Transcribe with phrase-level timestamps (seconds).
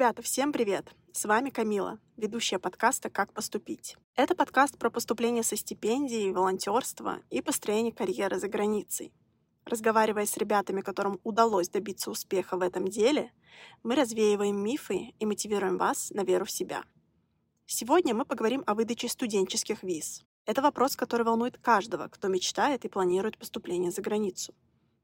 [0.00, 0.94] Ребята, всем привет!
[1.12, 3.98] С вами Камила, ведущая подкаста «Как поступить».
[4.16, 9.12] Это подкаст про поступление со стипендией, волонтерство и построение карьеры за границей.
[9.66, 13.30] Разговаривая с ребятами, которым удалось добиться успеха в этом деле,
[13.82, 16.82] мы развеиваем мифы и мотивируем вас на веру в себя.
[17.66, 20.24] Сегодня мы поговорим о выдаче студенческих виз.
[20.46, 24.54] Это вопрос, который волнует каждого, кто мечтает и планирует поступление за границу.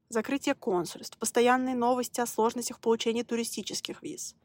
[0.09, 4.35] Закрытие консульств, постоянные новости о сложностях получения туристических виз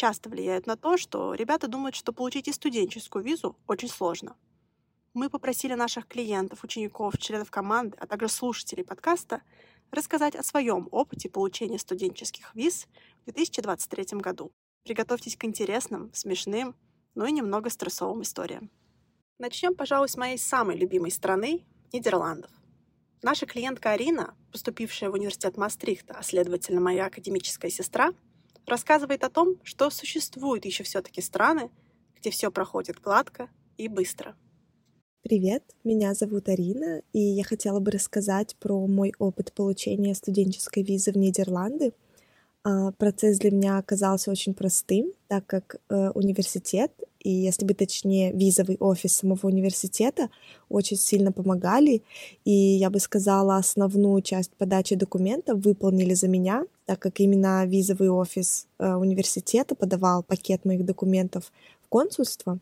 [0.00, 4.34] часто влияют на то, что ребята думают, что получить и студенческую визу очень сложно.
[5.12, 9.42] Мы попросили наших клиентов, учеников, членов команды, а также слушателей подкаста
[9.90, 12.86] рассказать о своем опыте получения студенческих виз
[13.22, 14.52] в 2023 году.
[14.84, 16.74] Приготовьтесь к интересным, смешным,
[17.14, 18.70] но и немного стрессовым историям.
[19.38, 22.50] Начнем, пожалуй, с моей самой любимой страны— Нидерландов.
[23.20, 28.14] Наша клиентка Арина, поступившая в университет Мастрихта, а следовательно моя академическая сестра,
[28.66, 31.70] рассказывает о том, что существуют еще все-таки страны,
[32.16, 34.34] где все проходит гладко и быстро.
[35.22, 41.12] Привет, меня зовут Арина, и я хотела бы рассказать про мой опыт получения студенческой визы
[41.12, 41.92] в Нидерланды.
[42.64, 48.32] А, процесс для меня оказался очень простым, так как э, университет и, если бы точнее,
[48.32, 50.30] визовый офис самого университета
[50.68, 52.02] очень сильно помогали.
[52.44, 58.08] И я бы сказала, основную часть подачи документов выполнили за меня, так как именно визовый
[58.08, 62.58] офис э, университета подавал пакет моих документов в консульство.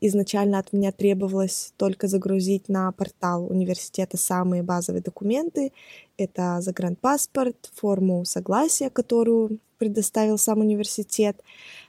[0.00, 5.72] Изначально от меня требовалось только загрузить на портал университета самые базовые документы.
[6.16, 11.36] Это загранпаспорт, форму согласия, которую предоставил сам университет,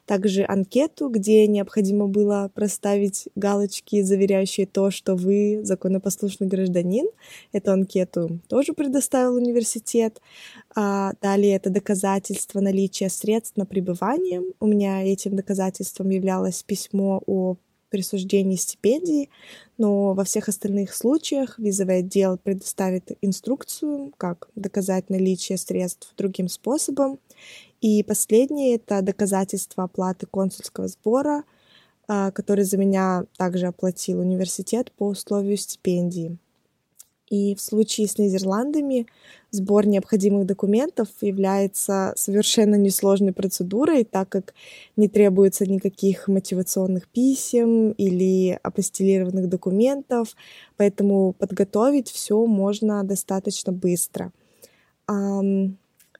[0.05, 7.07] также анкету, где необходимо было проставить галочки, заверяющие то, что вы законопослушный гражданин.
[7.51, 10.21] Эту анкету тоже предоставил университет.
[10.75, 14.43] А далее это доказательство наличия средств на пребывание.
[14.61, 17.57] У меня этим доказательством являлось письмо о
[17.89, 19.29] присуждении стипендии,
[19.77, 27.19] но во всех остальных случаях визовый отдел предоставит инструкцию, как доказать наличие средств другим способом.
[27.81, 31.43] И последнее— это доказательство оплаты консульского сбора,
[32.07, 36.37] а, который за меня также оплатил университет по условию стипендии.
[37.29, 39.05] И в случае с Нидерландами
[39.51, 44.53] сбор необходимых документов является совершенно несложной процедурой, так как
[44.95, 50.35] не требуется никаких мотивационных писем или апостилированных документов,
[50.77, 54.31] поэтому подготовить все можно достаточно быстро.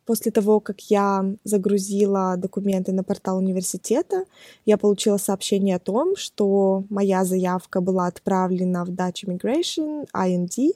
[0.08, 4.24] После того, как я загрузила документы на портал университета,
[4.66, 10.76] я получила сообщение о том, что моя заявка была отправлена в Dutch Immigration, IND,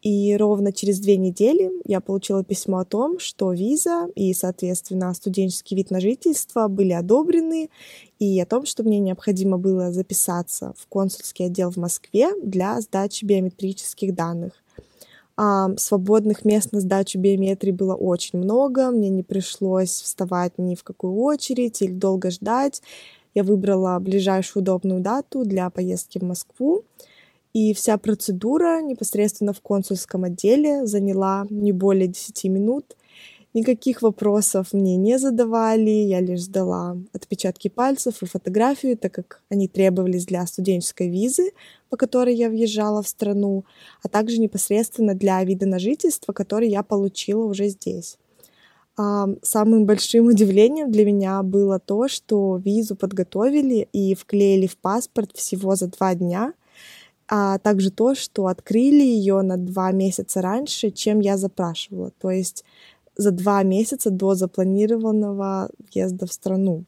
[0.00, 5.76] и ровно через две недели я получила письмо о том, что виза и, соответственно, студенческий
[5.76, 7.68] вид на жительство были одобрены,
[8.18, 13.26] и о том, что мне необходимо было записаться в консульский отдел в Москве для сдачи
[13.26, 14.63] биометрических данных.
[15.36, 20.84] А, свободных мест на сдачу биометрии было очень много, мне не пришлось вставать ни в
[20.84, 22.82] какую очередь или долго ждать.
[23.34, 26.84] Я выбрала ближайшую удобную дату для поездки в Москву.
[27.52, 32.96] И вся процедура непосредственно в консульском отделе заняла не более 10 минут.
[33.54, 39.68] Никаких вопросов мне не задавали, я лишь сдала отпечатки пальцев и фотографию, так как они
[39.68, 41.52] требовались для студенческой визы,
[41.88, 43.64] по которой я въезжала в страну,
[44.02, 48.18] а также непосредственно для вида на жительство, который я получила уже здесь.
[48.96, 55.30] А самым большим удивлением для меня было то, что визу подготовили и вклеили в паспорт
[55.32, 56.54] всего за два дня,
[57.28, 62.10] а также то, что открыли ее на два месяца раньше, чем я запрашивала.
[62.20, 62.64] То есть
[63.16, 66.84] за два месяца до запланированного въезда в страну.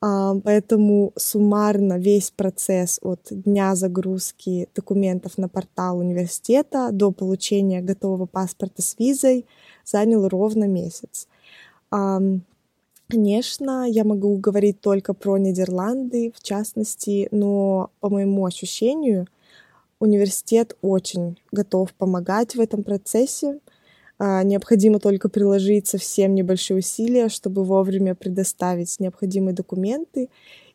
[0.00, 8.26] А, поэтому суммарно весь процесс от дня загрузки документов на портал университета до получения готового
[8.26, 9.46] паспорта с визой
[9.84, 11.28] занял ровно месяц.
[13.12, 19.26] Конечно, я могу говорить только про Нидерланды, в частности, но по моему ощущению,
[20.00, 23.60] университет очень готов помогать в этом процессе.
[24.24, 30.30] А, необходимо только приложить совсем небольшие усилия, чтобы вовремя предоставить необходимые документы.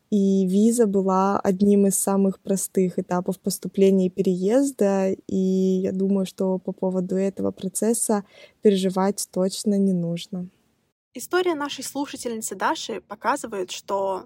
[0.10, 5.14] И виза была одним из самых простых этапов поступления и переезда.
[5.28, 8.26] И я думаю, что по поводу этого процесса
[8.62, 10.50] переживать точно не нужно.
[11.14, 14.26] История нашей слушательницы Даши показывает, что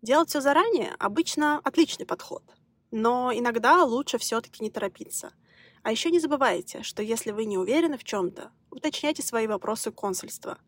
[0.00, 2.42] делать все заранее обычно отличный подход.
[2.90, 5.32] Но иногда лучше все-таки не торопиться—
[5.84, 10.58] а еще не забывайте, что если вы не уверены в чем-то, уточняйте свои вопросы консульства.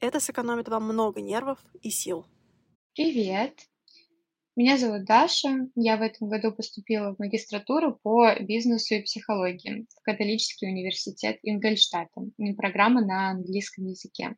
[0.00, 2.26] Это сэкономит вам много нервов и сил.
[2.94, 3.68] Привет!
[4.56, 5.68] Меня зовут Даша.
[5.74, 12.22] Я в этом году поступила в магистратуру по бизнесу и психологии в католический университет Ингольштата.
[12.56, 14.36] Программа на английском языке.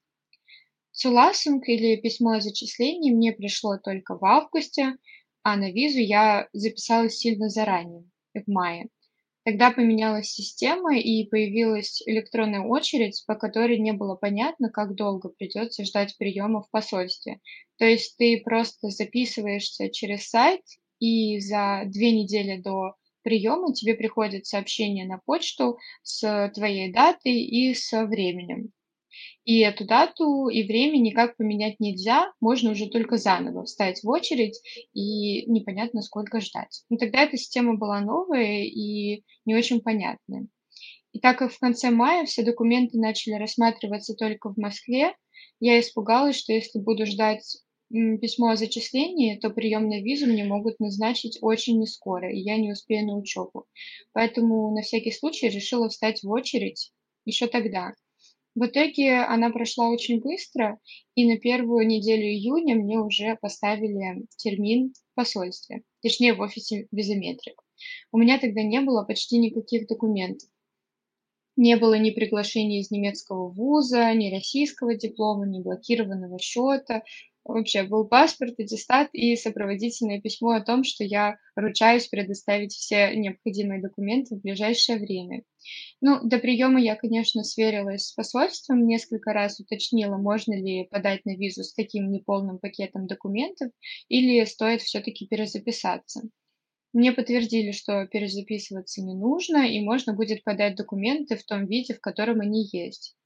[0.90, 4.96] Цуласинг или письмо о зачислении мне пришло только в августе,
[5.42, 8.04] а на визу я записалась сильно заранее,
[8.34, 8.88] в мае.
[9.44, 15.85] Тогда поменялась система и появилась электронная очередь, по которой не было понятно, как долго придется
[15.87, 17.41] ждать приема в посольстве.
[17.79, 20.61] То есть ты просто записываешься через сайт,
[20.99, 27.75] и за две недели до приема тебе приходит сообщение на почту с твоей датой и
[27.75, 28.74] со временем.
[29.44, 34.61] И эту дату и время никак поменять нельзя, можно уже только заново встать в очередь
[34.94, 36.82] и непонятно сколько ждать.
[36.88, 40.46] Но тогда эта система была новая и не очень понятная.
[41.12, 45.14] И так как в конце мая все документы начали рассматриваться только в Москве,
[45.61, 47.58] я испугалась, что если буду ждать
[47.90, 52.73] письмо о зачислении, то прием визу мне могут назначить очень не скоро, и я не
[52.73, 53.67] успею на учебу.
[54.12, 56.93] Поэтому на всякий случай решила встать в очередь
[57.25, 57.93] еще тогда.
[58.54, 60.78] В итоге она прошла очень быстро,
[61.16, 67.60] и на первую неделю июня мне уже поставили термин в посольстве, точнее в офисе Визометрик.
[68.12, 70.48] У меня тогда не было почти никаких документов.
[71.56, 77.02] Не было ни приглашения из немецкого вуза, ни российского диплома, ни блокированного счета,
[77.44, 83.82] Вообще был паспорт, аттестат и сопроводительное письмо о том, что я ручаюсь предоставить все необходимые
[83.82, 85.43] документы в ближайшее время.
[86.00, 91.37] Ну, до приема я, конечно, сверилась с посольством, несколько раз уточнила, можно ли подать на
[91.37, 93.70] визу с таким неполным пакетом документов
[94.08, 96.23] или стоит все-таки перезаписаться.
[96.94, 102.00] Мне подтвердили, что перезаписываться не нужно, и можно будет подать документы в том виде, в
[102.00, 103.17] котором они есть.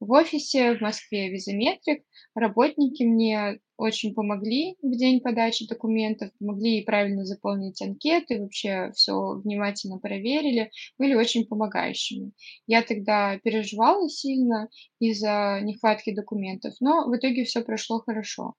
[0.00, 7.24] В офисе в Москве Визометрик работники мне очень помогли в день подачи документов, помогли правильно
[7.24, 12.30] заполнить анкеты, вообще все внимательно проверили, были очень помогающими.
[12.68, 14.68] Я тогда переживала сильно
[15.00, 18.54] из-за нехватки документов, но в итоге все прошло хорошо.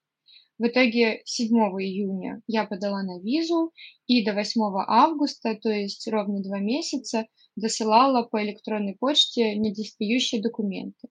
[0.58, 3.72] В итоге 7 июня я подала на визу
[4.06, 7.26] и до 8 августа, то есть ровно два месяца,
[7.56, 11.08] досылала по электронной почте недостающие документы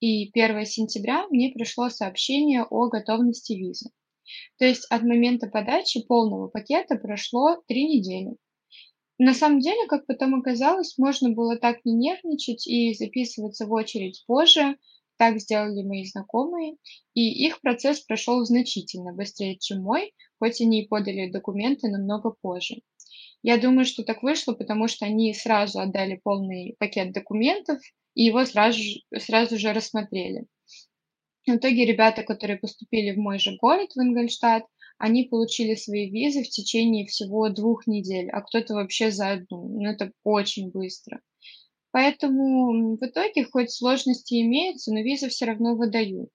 [0.00, 3.90] и 1 сентября мне пришло сообщение о готовности визы.
[4.58, 8.36] То есть от момента подачи полного пакета прошло три недели.
[9.18, 14.22] На самом деле, как потом оказалось, можно было так не нервничать и записываться в очередь
[14.26, 14.76] позже.
[15.16, 16.76] Так сделали мои знакомые,
[17.14, 22.76] и их процесс прошел значительно быстрее, чем мой, хоть они и подали документы намного позже.
[23.42, 27.80] Я думаю, что так вышло, потому что они сразу отдали полный пакет документов,
[28.18, 28.80] и его сразу,
[29.16, 30.46] сразу же рассмотрели.
[31.46, 34.64] В итоге ребята, которые поступили в мой же город, в Ингольштадт,
[34.98, 39.68] они получили свои визы в течение всего двух недель, а кто-то вообще за одну.
[39.68, 41.20] Ну, это очень быстро.
[41.92, 46.30] Поэтому в итоге хоть сложности имеются, но визы все равно выдают.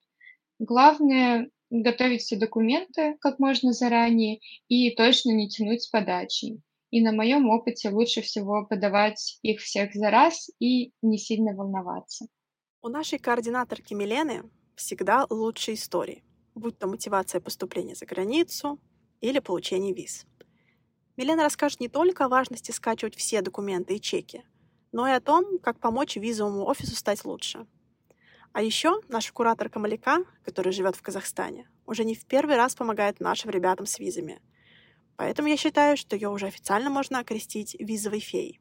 [0.58, 6.62] Главное готовить все документы как можно заранее и точно не тянуть с подачей.
[6.94, 12.26] И на моем опыте лучше всего подавать их всех за раз и не сильно волноваться.
[12.82, 14.44] У нашей координаторки Милены
[14.76, 16.22] всегда лучшие истории,
[16.54, 18.78] будь то мотивация поступления за границу
[19.20, 20.24] или получение виз.
[21.16, 24.44] Милена расскажет не только о важности скачивать все документы и чеки,
[24.92, 27.66] но и о том, как помочь визовому офису стать лучше.
[28.52, 33.18] А еще наша кураторка Маляка, которая живет в Казахстане, уже не в первый раз помогает
[33.18, 34.40] нашим ребятам с визами–
[35.16, 38.60] Поэтому я считаю, что ее уже официально можно окрестить визовой феей.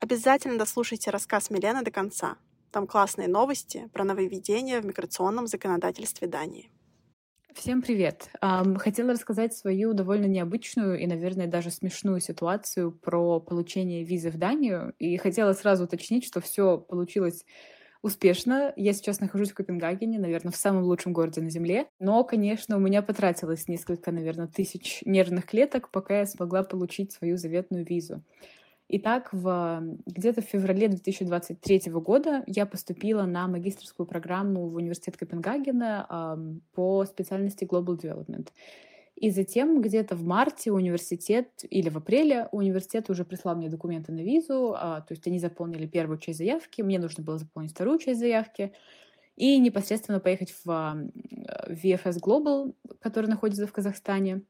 [0.00, 2.36] Обязательно дослушайте рассказ Милены до конца.
[2.70, 6.70] Там классные новости про нововведения в миграционном законодательстве Дании.
[7.54, 8.28] Всем привет!
[8.76, 14.92] Хотела рассказать свою довольно необычную и, наверное, даже смешную ситуацию про получение визы в Данию.
[14.98, 17.46] И хотела сразу уточнить, что все получилось
[18.06, 18.72] успешно.
[18.76, 21.88] Я сейчас нахожусь в Копенгагене, наверное, в самом лучшем городе на Земле.
[21.98, 27.36] Но, конечно, у меня потратилось несколько, наверное, тысяч нервных клеток, пока я смогла получить свою
[27.36, 28.22] заветную визу.
[28.88, 36.06] Итак, в, где-то в феврале 2023 года я поступила на магистрскую программу в университет Копенгагена
[36.08, 38.48] э, по специальности Global Development.
[39.16, 44.20] И затем где-то в марте университет, или в апреле университет уже прислал мне документы на
[44.20, 48.20] визу, а, то есть они заполнили первую часть заявки, мне нужно было заполнить вторую часть
[48.20, 48.72] заявки,
[49.34, 54.42] и непосредственно поехать в VFS Global, который находится в Казахстане,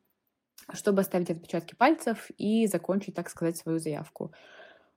[0.73, 4.33] чтобы оставить отпечатки пальцев и закончить, так сказать, свою заявку.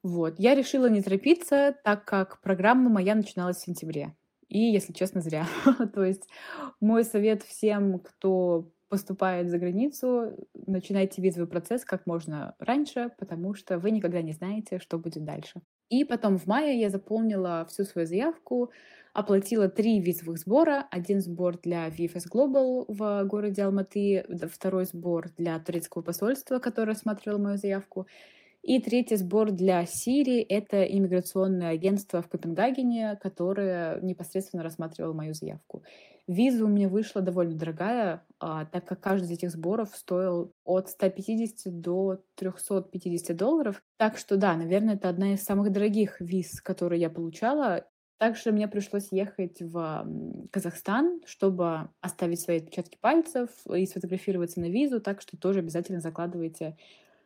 [0.02, 0.40] Вот.
[0.40, 4.16] Я решила не торопиться, так как программа моя начиналась в сентябре.
[4.48, 5.48] И, если честно, зря.
[5.94, 6.28] То есть
[6.80, 10.36] мой совет всем, кто поступает за границу,
[10.68, 15.62] начинайте визовый процесс как можно раньше, потому что вы никогда не знаете, что будет дальше.
[15.90, 18.72] И потом в мае я заполнила всю свою заявку,
[19.14, 20.88] оплатила три визовых сбора.
[20.92, 27.40] Один сбор для VFS Global в городе Алматы, второй сбор для турецкого посольства, которое рассматривало
[27.40, 28.08] мою заявку,
[28.62, 35.82] и третий сбор для Сирии— это иммиграционное агентство в Копенгагене, которое непосредственно рассматривало мою заявку.
[36.30, 40.88] Виза у меня вышла довольно дорогая, а, так как каждый из этих сборов стоил от
[40.88, 43.82] 150 до 350 долларов.
[43.98, 47.84] Так что да, наверное, это одна из самых дорогих виз, которые я получала.
[48.20, 50.08] Также мне пришлось ехать в
[50.52, 56.78] Казахстан, чтобы оставить свои отпечатки пальцев и сфотографироваться на визу, так что тоже обязательно закладывайте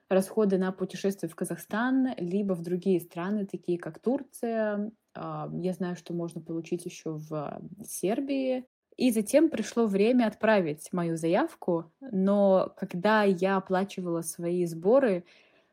[0.07, 4.93] расходы на путешествия в Казахстан, либо в другие страны, такие как Турция.
[5.13, 8.65] А, я знаю, что можно получить еще в Сербии.
[8.95, 15.23] И затем пришло время отправить мою заявку, но когда я оплачивала свои сборы,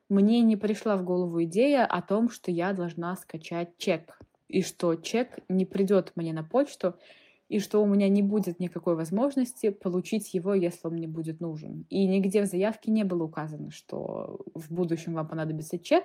[0.08, 4.94] мне не пришла в голову идея о том, что я должна скачать чек, и что
[4.96, 6.96] чек не придет мне на почту,
[7.48, 11.84] и что у меня не будет никакой возможности получить его, если он мне будет нужен.
[11.90, 16.04] И нигде в заявке не было указано, что в будущем вам понадобится чек.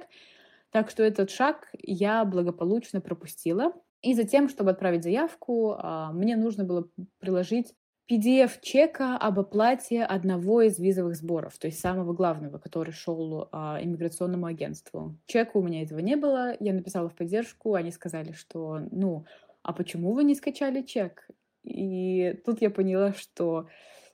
[0.71, 3.73] Так что этот шаг я благополучно пропустила.
[4.05, 7.73] И затем, чтобы отправить заявку, а, мне нужно было приложить
[8.07, 13.79] PDF чека об оплате одного из визовых сборов, то есть самого главного, который шел а,
[13.81, 15.17] иммиграционному агентству.
[15.25, 19.25] Чека у меня этого не было, я написала в поддержку, они сказали, что, ну,
[19.63, 21.27] а почему вы не скачали чек?
[21.63, 23.69] И тут я поняла, что,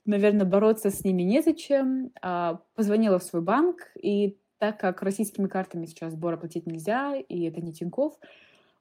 [0.06, 2.14] наверное, бороться с ними незачем.
[2.22, 7.44] А, позвонила в свой банк, и так как российскими картами сейчас сбор оплатить нельзя, и
[7.44, 8.14] это не Тинькофф,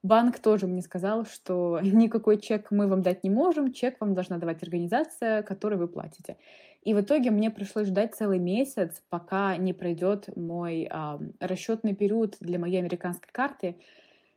[0.03, 4.39] банк тоже мне сказал, что никакой чек мы вам дать не можем, чек вам должна
[4.39, 6.37] давать организация, которой вы платите.
[6.83, 12.37] И в итоге мне пришлось ждать целый месяц, пока не пройдет мой а, расчетный период
[12.41, 13.77] для моей американской карты.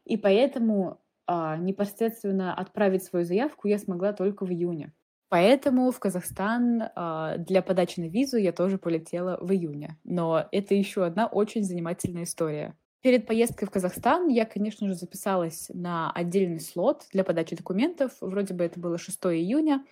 [0.03, 4.91] И поэтому а, непосредственно отправить свою заявку я смогла только в июне.
[5.29, 9.97] Поэтому в Казахстан а, для подачи на визу я тоже полетела в июне.
[10.03, 12.75] Но это еще одна очень занимательная история.
[13.03, 18.13] Перед поездкой в Казахстан я, конечно же, записалась на отдельный слот для подачи документов.
[18.21, 19.85] Вроде бы это было 6 июня.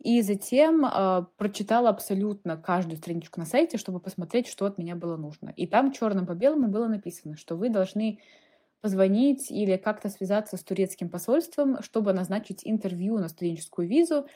[0.00, 5.16] И затем э, прочитала абсолютно каждую страничку на сайте, чтобы посмотреть, что от меня было
[5.16, 5.52] нужно.
[5.56, 8.20] И там черным по белому было написано, что вы должны
[8.80, 14.28] позвонить или как-то связаться с турецким посольством, чтобы назначить интервью на студенческую визу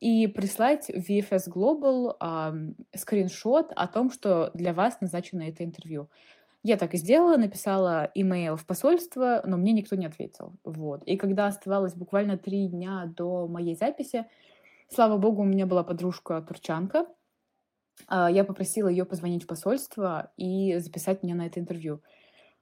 [0.00, 6.08] и прислать в VFS Global э, скриншот о том, что для вас назначено это интервью.
[6.64, 10.54] Я так и сделала, написала имейл в посольство, но мне никто не ответил.
[10.64, 11.04] Вот.
[11.04, 14.24] И когда оставалось буквально три дня до моей записи,
[14.88, 17.06] слава богу, у меня была подружка турчанка,
[18.06, 22.00] а, я попросила ее позвонить в посольство и записать меня на это интервью.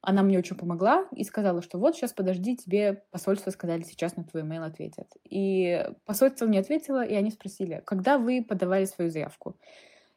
[0.01, 4.25] Она мне очень помогла и сказала, что вот сейчас подожди, тебе посольство сказали, сейчас на
[4.25, 5.07] твой имейл ответят.
[5.31, 9.57] И посольство мне ответило, и они спросили, когда вы подавали свою заявку?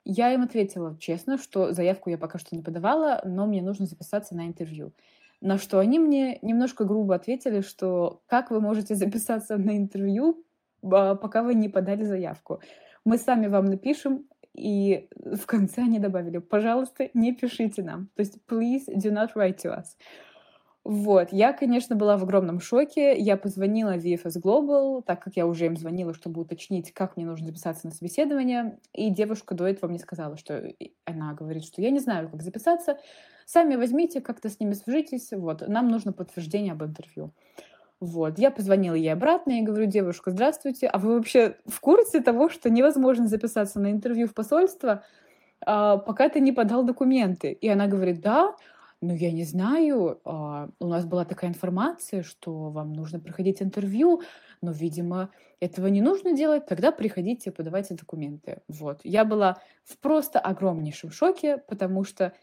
[0.05, 4.35] Я им ответила честно, что заявку я пока что не подавала, но мне нужно записаться
[4.35, 4.93] на интервью.
[5.41, 10.43] На что они мне немножко грубо ответили, что как вы можете записаться на интервью,
[10.83, 12.61] а, пока вы не подали заявку.
[13.03, 18.09] Мы сами вам напишем, и в конце они добавили, пожалуйста, не пишите нам.
[18.15, 19.97] То есть, please do not write to us.
[20.85, 23.17] Вот, я, конечно, была в огромном шоке.
[23.17, 27.25] Я позвонила в VFS Global, так как я уже им звонила, чтобы уточнить, как мне
[27.25, 28.77] нужно записаться на собеседование.
[28.93, 30.63] И девушка до этого мне сказала, что
[31.05, 32.99] она говорит, что я не знаю, как записаться.
[33.47, 35.31] Сами возьмите, как-то с ними свяжитесь.
[35.31, 37.33] Вот, нам нужно подтверждение об интервью.
[37.99, 42.47] Вот, я позвонила ей обратно и говорю, девушка, здравствуйте, а вы вообще в курсе того,
[42.49, 45.03] что невозможно записаться на интервью в посольство,
[45.65, 47.51] а, пока ты не подал документы?
[47.53, 48.55] И она говорит, да,
[49.01, 54.21] ну, я не знаю, а, у нас была такая информация, что вам нужно проходить интервью,
[54.61, 58.61] но, видимо, этого не нужно делать, тогда приходите, подавайте документы.
[58.67, 59.01] Вот.
[59.03, 62.33] Я была в просто огромнейшем шоке, потому что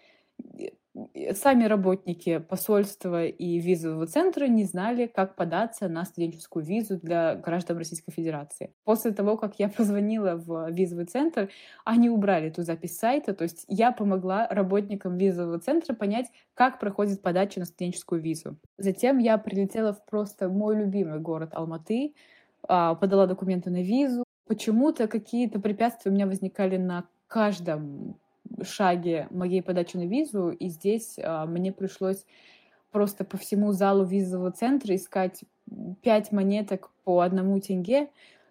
[1.34, 7.78] сами работники посольства и визового центра не знали, как податься на студенческую визу для граждан
[7.78, 8.74] Российской Федерации.
[8.84, 11.48] После того, как я позвонила в визовый центр,
[11.84, 17.22] они убрали эту запись сайта, то есть я помогла работникам визового центра понять, как проходит
[17.22, 18.58] подача на студенческую визу.
[18.76, 22.14] Затем я прилетела в просто мой любимый город Алматы,
[22.68, 24.24] а, подала документы на визу.
[24.46, 28.18] Почему-то какие-то препятствия у меня возникали на каждом
[28.64, 32.24] шаге моей подачи на визу, и здесь а, мне пришлось
[32.90, 35.40] просто по всему залу визового центра искать
[36.02, 38.08] пять монеток по одному тенге,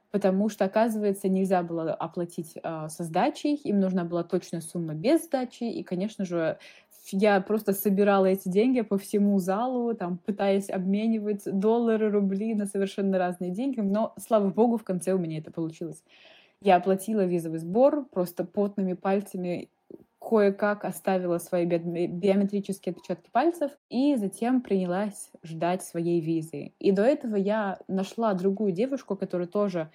[0.10, 5.26] потому что, оказывается, нельзя было оплатить э, со сдачей, им нужна была точная сумма без
[5.26, 6.58] сдачи, и, конечно же,
[7.12, 13.18] я просто собирала эти деньги по всему залу, там, пытаясь обменивать доллары, рубли на совершенно
[13.18, 16.04] разные деньги, но, слава богу, в конце у меня это получилось.
[16.62, 19.70] Я оплатила визовый сбор, просто потными пальцами
[20.32, 26.72] кое-как оставила свои биометрические отпечатки пальцев и затем принялась ждать своей визы.
[26.80, 29.92] И до этого я нашла другую девушку, которая тоже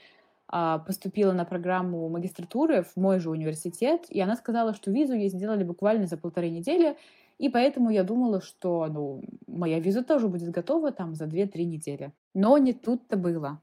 [0.47, 5.31] а, поступила на программу магистратуры в мой же университет, и она сказала, что визу ей
[5.31, 6.99] сделали буквально за полторы недели,
[7.39, 12.13] и поэтому я думала, что ну, моя виза тоже будет готова там за 2-3 недели.
[12.35, 13.63] Но не тут-то было.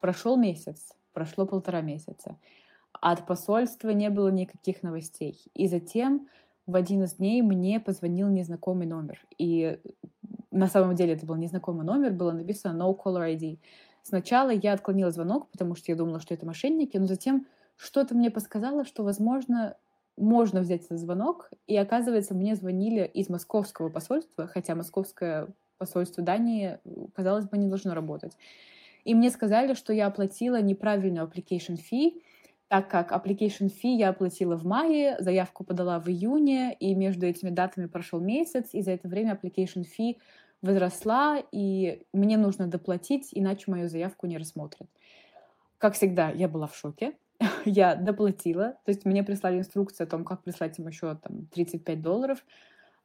[0.00, 2.38] Прошел месяц, прошло полтора месяца.
[3.00, 5.40] От посольства не было никаких новостей.
[5.54, 6.28] И затем
[6.66, 9.24] в один из дней мне позвонил незнакомый номер.
[9.38, 9.78] И
[10.50, 13.58] на самом деле это был незнакомый номер, было написано no caller ID.
[14.02, 17.46] Сначала я отклонила звонок, потому что я думала, что это мошенники, но затем
[17.76, 19.76] что-то мне подсказало, что, возможно,
[20.16, 25.48] можно взять этот звонок, и оказывается, мне звонили из московского посольства, хотя московское
[25.78, 26.78] посольство Дании,
[27.14, 28.36] казалось бы, не должно работать.
[29.04, 32.22] И мне сказали, что я оплатила неправильную application fee,
[32.68, 37.50] так как application fee я оплатила в мае, заявку подала в июне, и между этими
[37.50, 40.16] датами прошел месяц, и за это время application fee
[40.62, 44.88] возросла, и мне нужно доплатить, иначе мою заявку не рассмотрят.
[45.78, 47.14] Как всегда, я была в шоке.
[47.64, 52.00] я доплатила, то есть мне прислали инструкцию о том, как прислать им еще там, 35
[52.00, 52.44] долларов.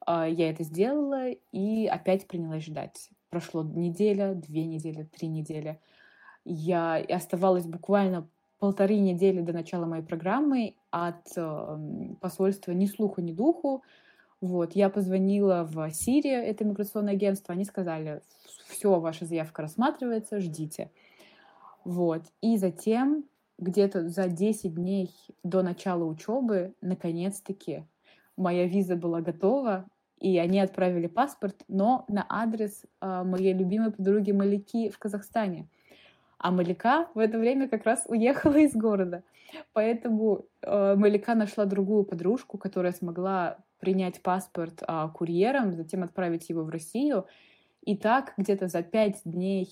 [0.06, 3.10] А, я это сделала и опять принялась ждать.
[3.28, 5.80] Прошло неделя, две недели, три недели.
[6.44, 8.28] Я оставалась буквально
[8.60, 11.78] полторы недели до начала моей программы от э,
[12.20, 13.82] посольства ни слуху, ни духу.
[14.40, 18.22] Вот, я позвонила в Сирию, это миграционное агентство, они сказали,
[18.68, 20.90] все, ваша заявка рассматривается, ждите.
[21.84, 23.24] Вот, и затем
[23.58, 25.10] где-то за 10 дней
[25.42, 27.84] до начала учебы, наконец-таки,
[28.36, 29.86] моя виза была готова,
[30.18, 35.66] и они отправили паспорт, но на адрес э, моей любимой подруги Малики в Казахстане.
[36.42, 39.22] А Малика в это время как раз уехала из города.
[39.74, 46.62] Поэтому э, Малика нашла другую подружку, которая смогла принять паспорт а, курьером, затем отправить его
[46.62, 47.26] в Россию.
[47.82, 49.68] И так где-то за пять дней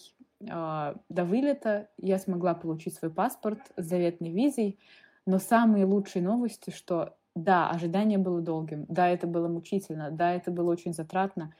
[0.50, 4.78] а, до вылета я смогла получить свой паспорт с заветной визой.
[5.24, 10.50] Но самые лучшие новости, что да, ожидание было долгим, да, это было мучительно, да, это
[10.50, 11.54] было очень затратно,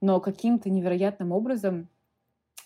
[0.00, 1.88] но каким-то невероятным образом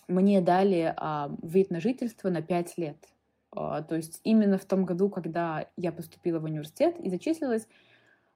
[0.09, 2.97] мне дали а, вид на жительство на пять лет.
[3.51, 7.67] А, то есть именно в том году, когда я поступила в университет и зачислилась,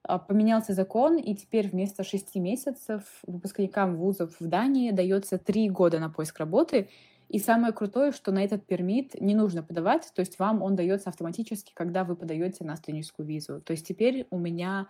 [0.04, 6.00] а, поменялся закон, и теперь вместо шести месяцев выпускникам вузов в Дании дается три года
[6.00, 6.90] на поиск работы.
[7.30, 11.10] И самое крутое, что на этот пермит не нужно подавать, то есть вам он дается
[11.10, 13.60] автоматически, когда вы подаете на студенческую визу.
[13.62, 14.88] То есть теперь у меня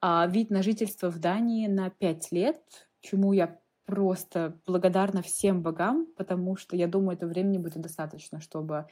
[0.00, 2.60] а, вид на жительство в Дании на пять лет,
[3.00, 8.86] чему я просто благодарна всем богам, потому что я думаю, этого времени будет достаточно, чтобы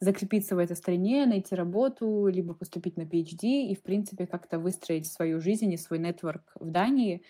[0.00, 5.10] закрепиться в этой стране, найти работу, либо поступить на PhD и, в принципе, как-то выстроить
[5.10, 7.22] свою жизнь и свой нетворк в Дании,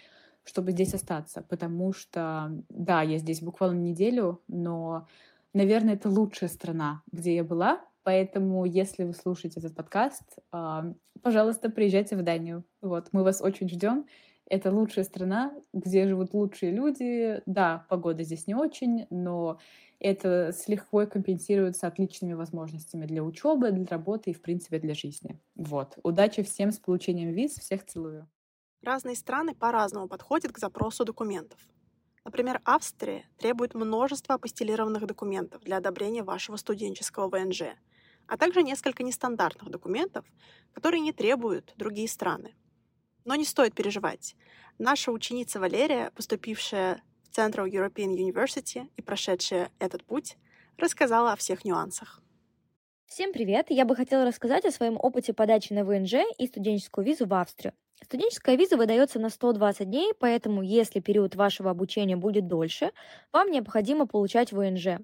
[0.44, 1.42] чтобы здесь остаться.
[1.48, 5.06] Потому что, да, я здесь буквально неделю, но,
[5.54, 7.80] наверное, это лучшая страна, где я была.
[8.02, 10.92] Поэтому, если вы слушаете этот подкаст, а,
[11.22, 12.64] пожалуйста, приезжайте в Данию.
[12.80, 14.06] Вот, мы вас очень ждем.
[14.48, 17.42] Это лучшая страна, где живут лучшие люди.
[17.44, 19.58] Да, погода здесь не очень, но
[20.00, 25.38] это с лихвой компенсируется отличными возможностями для учебы, для работы и, в принципе, для жизни.
[25.54, 25.98] Вот.
[26.02, 27.58] Удачи всем с получением виз.
[27.58, 28.26] Всех целую.
[28.82, 31.60] Разные страны по-разному подходят к запросу документов.
[32.24, 37.62] Например, Австрия требует множества апостилированных документов для одобрения вашего студенческого ВНЖ,
[38.26, 40.24] а также несколько нестандартных документов,
[40.72, 42.54] которые не требуют другие страны.
[43.28, 44.34] Но не стоит переживать.
[44.78, 50.38] Наша ученица Валерия, поступившая Central European University и прошедшая этот путь,
[50.78, 52.22] рассказала о всех нюансах.
[53.04, 53.66] Всем привет!
[53.68, 57.74] Я бы хотела рассказать о своем опыте подачи на ВНЖ и студенческую визу в Австрию.
[58.02, 62.92] Студенческая виза выдается на 120 дней, поэтому если период вашего обучения будет дольше,
[63.30, 65.00] вам необходимо получать ВНЖ.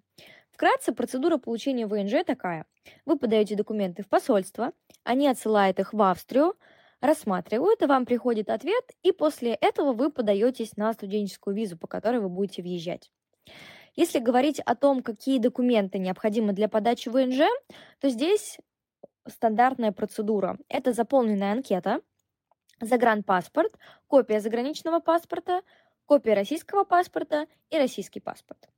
[0.51, 2.65] Вкратце, процедура получения ВНЖ такая.
[3.05, 6.55] Вы подаете документы в посольство, они отсылают их в Австрию,
[7.05, 12.21] рассматривают, и вам приходит ответ, и после этого вы подаетесь на студенческую визу, по которой
[12.21, 13.11] вы будете въезжать.
[13.95, 17.47] Если говорить о том, какие документы необходимы для подачи ВНЖ,
[18.01, 18.59] то здесь
[19.29, 20.59] стандартная процедура.
[20.69, 22.01] Это заполненная анкета,
[22.81, 25.61] загранпаспорт, копия заграничного паспорта,
[26.07, 28.69] копия российского паспорта и российский паспорт.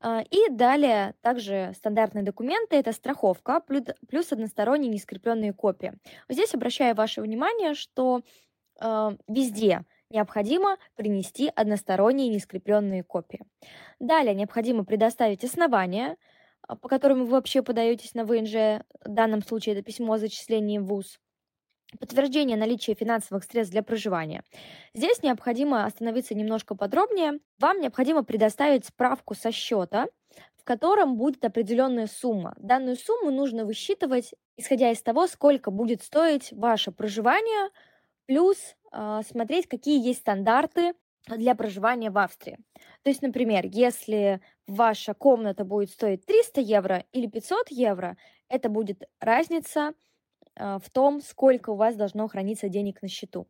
[0.00, 5.92] А, и далее также стандартные документы– это страховка плюс односторонние нескрепленные копии.
[6.28, 8.22] Здесь обращаю ваше внимание, что
[8.80, 13.40] э, везде необходимо принести односторонние нескрепленные копии.
[13.98, 16.16] Далее необходимо предоставить основания,
[16.66, 20.78] а, по которым вы вообще подаетесь на ВНЖ, в данном случае это письмо о зачислении
[20.78, 21.20] в ВУЗ,
[21.98, 24.42] подтверждение наличия финансовых средств для проживания.
[24.94, 27.40] Здесь необходимо остановиться немножко подробнее.
[27.58, 30.06] Вам необходимо предоставить справку со счета,
[30.56, 32.54] в котором будет определенная сумма.
[32.58, 37.70] Данную сумму нужно высчитывать, исходя из того, сколько будет стоить ваше проживание,
[38.26, 38.58] плюс
[38.92, 40.94] э, смотреть, какие есть стандарты
[41.26, 42.58] для проживания в Австрии.
[43.02, 48.16] То есть, например, если ваша комната будет стоить 300 евро или 500 евро,
[48.48, 49.94] это будет разница
[50.78, 53.46] в том, сколько у вас должно храниться денег на счету.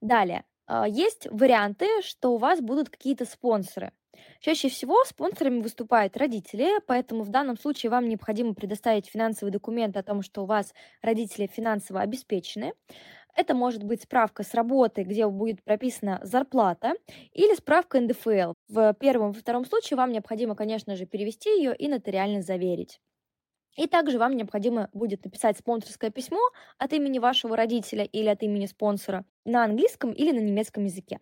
[0.00, 3.92] Далее, а, есть варианты, что у вас будут какие-то спонсоры.
[4.40, 10.02] Чаще всего спонсорами выступают родители, поэтому в данном случае вам необходимо предоставить финансовый документ о
[10.02, 12.72] том, что у вас родители финансово обеспечены.
[13.36, 16.94] Это может быть справка с работы, где будет прописана зарплата,
[17.32, 18.54] или справка НДФЛ.
[18.68, 23.00] В первом и втором случае вам необходимо, конечно же, перевести ее и нотариально заверить.
[23.76, 26.40] И также вам необходимо будет написать спонсорское письмо
[26.78, 31.18] от имени вашего родителя или от имени спонсора на английском или на немецком языке.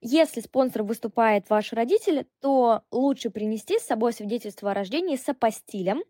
[0.00, 6.02] Если спонсор выступает ваш родитель, то лучше принести с собой свидетельство о рождении с апостилем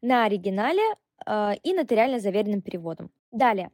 [0.00, 0.82] на оригинале
[1.26, 3.10] э, и нотариально заверенным переводом.
[3.32, 3.70] Далее,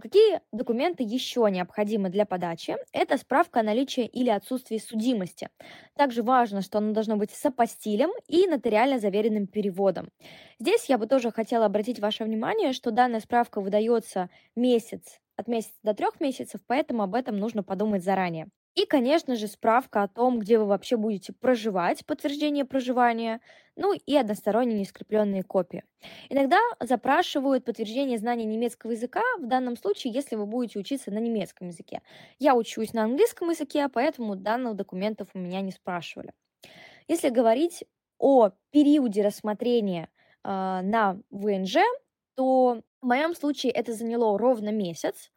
[0.00, 2.76] какие документы еще необходимы для подачи?
[2.92, 5.48] Это справка о наличии или отсутствии судимости.
[5.96, 10.10] Также важно, что оно должно быть с апостилем и нотариально заверенным переводом.
[10.58, 15.74] Здесь я бы тоже хотела обратить ваше внимание, что данная справка выдается месяц от месяца
[15.82, 18.48] до трех месяцев, поэтому об этом нужно подумать заранее.
[18.76, 23.40] И, конечно же, справка о том, где вы вообще будете проживать, подтверждение проживания,
[23.80, 25.84] ну и односторонние нескрепленные копии.
[26.28, 31.68] Иногда запрашивают подтверждение знания немецкого языка, в данном случае, если вы будете учиться на немецком
[31.68, 32.02] языке.
[32.38, 36.34] Я учусь на английском языке, поэтому данных документов у меня не спрашивали.
[37.08, 37.84] Если говорить
[38.18, 40.10] о периоде рассмотрения
[40.44, 41.78] э, на ВНЖ,
[42.36, 45.30] то в моем случае это заняло ровно месяц.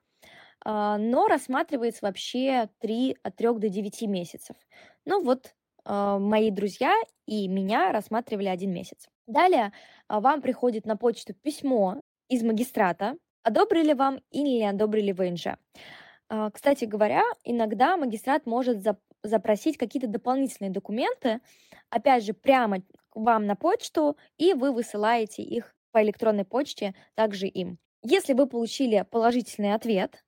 [0.65, 4.58] А, но рассматривается вообще 3, от 3 до 9 месяцев.
[5.06, 5.53] Ну вот
[5.86, 6.93] мои друзья
[7.26, 9.08] и меня рассматривали один месяц.
[9.28, 9.72] Далее
[10.08, 15.58] а, вам приходит на почту письмо из магистрата, одобрили вам или не одобрили ВНЖ.
[16.54, 18.80] Кстати говоря, иногда магистрат может
[19.24, 21.41] запросить какие-то дополнительные документы,
[21.89, 22.78] опять же, прямо
[23.13, 27.78] вам на почту, и вы высылаете их по электронной почте также им.
[28.02, 30.24] Если вы получили положительный ответ,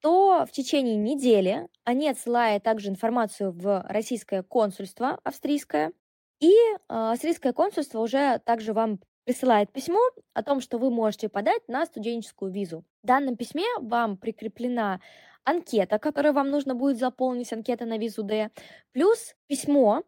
[0.00, 5.92] то в течение недели они отсылают также информацию в российское консульство австрийское,
[6.40, 10.00] и э, австрийское консульство уже также вам присылает письмо
[10.32, 12.84] о том, что вы можете подать на студенческую визу.
[13.02, 15.00] В данном письме вам прикреплена
[15.44, 18.50] анкета, которую вам нужно будет заполнить, анкета на визу D,
[18.92, 20.02] плюс письмо,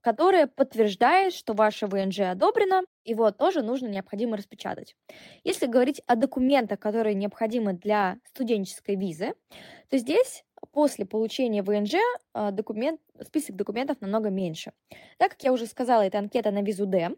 [0.00, 4.96] которое подтверждает, что ваше ВНЖ одобрено, его тоже нужно необходимо распечатать.
[5.44, 9.34] Если говорить о документах, которые необходимы для студенческой визы,
[9.88, 11.94] то здесь после получения ВНЖ
[12.32, 14.72] а, документ, список документов намного меньше.
[15.18, 17.10] Так как я уже сказала, это анкета на визу D,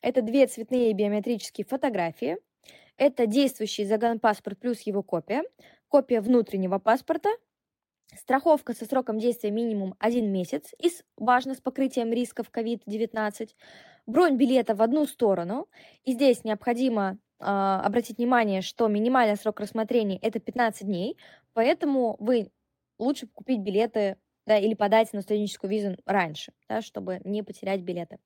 [0.00, 2.38] это две цветные биометрические фотографии,
[2.96, 5.42] это действующий загранпаспорт плюс его копия,
[5.88, 7.30] копия внутреннего паспорта
[8.16, 13.50] Страховка со сроком действия минимум один месяц, и важно с покрытием рисков COVID-19.
[14.06, 15.68] Бронь билета в одну сторону.
[16.04, 21.16] И здесь необходимо э, обратить внимание, что минимальный срок рассмотрения это 15 дней,
[21.54, 22.50] поэтому вы
[22.98, 28.18] лучше купить билеты да, или подать на студенческую визу раньше, да, чтобы не потерять билеты.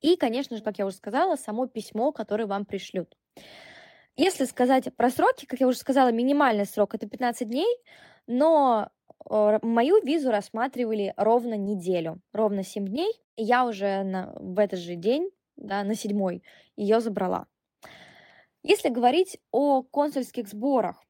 [0.00, 3.16] И, конечно же, как я уже сказала, само письмо, которое вам пришлют.
[4.16, 7.78] Если сказать про сроки, как я уже сказала, минимальный срок это 15 дней,
[8.26, 8.90] но
[9.62, 14.96] мою визу рассматривали ровно неделю, ровно 7 дней, и я уже на, в этот же
[14.96, 16.42] день, да, на седьмой,
[16.76, 17.46] ее забрала.
[18.62, 21.02] Если говорить о консульских сборах,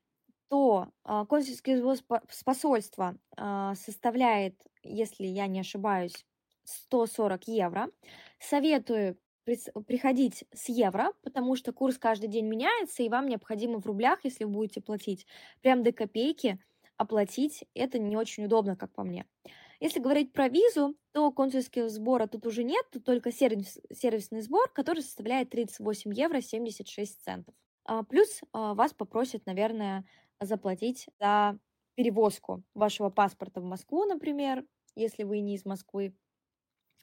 [0.49, 1.97] то а, консульский сбор
[2.45, 6.27] посольства а, составляет, если я не ошибаюсь,
[6.65, 7.89] 140 евро.
[8.39, 14.21] Советую приходить с евро, потому что курс каждый день меняется, и вам необходимо в рублях,
[14.25, 15.27] если вы будете платить,
[15.63, 16.59] прям до копейки
[17.03, 17.65] оплатить.
[17.75, 19.27] Это не очень удобно, как по мне.
[19.81, 24.71] Если говорить про визу, то консульского сбора тут уже нет, тут только сервис, сервисный сбор,
[24.73, 27.55] который составляет 38 евро 76 центов.
[27.85, 30.05] А, плюс а, вас попросят, наверное,
[30.41, 31.59] заплатить за
[31.97, 36.15] перевозку вашего паспорта в Москву, например, если вы не из Москвы,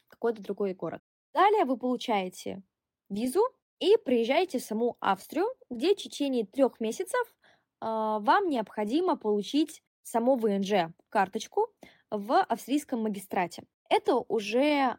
[0.07, 1.01] какой-то другой город.
[1.33, 2.63] Далее вы получаете
[3.09, 3.43] визу
[3.79, 10.35] и приезжаете в саму Австрию, где в течение трех месяцев э, вам необходимо получить само
[10.35, 11.67] ВНЖ, карточку
[12.09, 13.63] в австрийском магистрате.
[13.89, 14.95] Это уже э,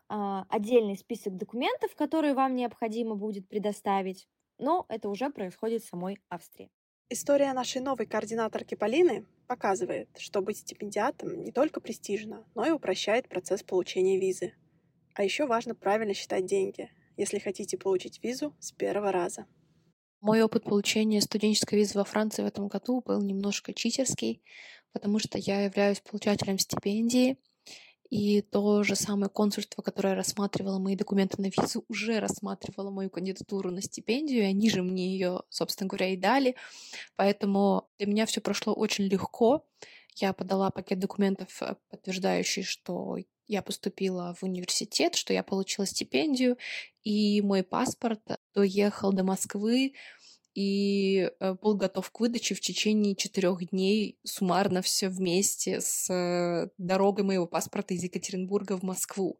[0.48, 6.70] отдельный список документов, которые вам необходимо будет предоставить, но это уже происходит в самой Австрии.
[7.08, 13.28] История нашей новой координаторки Полины показывает, что быть стипендиатом не только престижно, но и упрощает
[13.28, 14.54] процесс получения визы.
[15.14, 19.46] А еще важно правильно считать деньги, если хотите получить визу с первого раза.
[20.20, 24.42] Мой опыт получения студенческой визы во Франции в этом году был немножко читерский,
[24.92, 27.38] потому что я являюсь получателем стипендии,
[28.10, 33.70] и то же самое консульство, которое рассматривало мои документы на визу, уже рассматривало мою кандидатуру
[33.70, 36.56] на стипендию, и они же мне ее, собственно говоря, и дали.
[37.14, 39.64] Поэтому для меня все прошло очень легко.
[40.16, 46.58] Я подала пакет документов, э, подтверждающий, что я поступила в университет, что я получила стипендию,
[47.04, 48.20] и мой паспорт
[48.54, 49.94] доехал до Москвы
[50.60, 56.68] и э, был готов к выдаче в течение четырех дней суммарно все вместе с э,
[56.76, 59.38] дорогой моего паспорта из Екатеринбурга в Москву.